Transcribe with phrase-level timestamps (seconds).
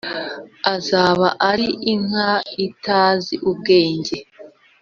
[0.75, 2.31] azaba ari inka
[2.65, 4.17] atazi ubwenge